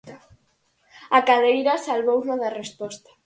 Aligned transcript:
A 1.17 1.19
cadeira 1.27 1.75
salvouno 1.87 2.33
da 2.41 2.53
resposta. 2.61 3.09